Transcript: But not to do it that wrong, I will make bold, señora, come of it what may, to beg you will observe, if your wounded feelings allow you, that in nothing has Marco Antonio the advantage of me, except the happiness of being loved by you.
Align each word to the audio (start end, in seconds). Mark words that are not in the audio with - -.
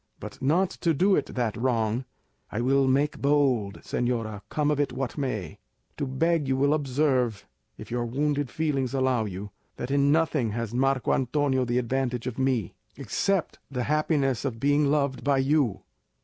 But 0.19 0.41
not 0.41 0.71
to 0.81 0.95
do 0.95 1.15
it 1.15 1.27
that 1.35 1.55
wrong, 1.55 2.05
I 2.51 2.59
will 2.59 2.87
make 2.87 3.21
bold, 3.21 3.81
señora, 3.81 4.41
come 4.49 4.71
of 4.71 4.79
it 4.79 4.91
what 4.91 5.15
may, 5.15 5.59
to 5.97 6.07
beg 6.07 6.47
you 6.47 6.57
will 6.57 6.73
observe, 6.73 7.45
if 7.77 7.91
your 7.91 8.05
wounded 8.05 8.49
feelings 8.49 8.95
allow 8.95 9.25
you, 9.25 9.51
that 9.75 9.91
in 9.91 10.11
nothing 10.11 10.53
has 10.53 10.73
Marco 10.73 11.13
Antonio 11.13 11.65
the 11.65 11.77
advantage 11.77 12.25
of 12.25 12.39
me, 12.39 12.73
except 12.97 13.59
the 13.69 13.83
happiness 13.83 14.43
of 14.43 14.59
being 14.59 14.89
loved 14.89 15.23
by 15.23 15.37
you. 15.37 15.83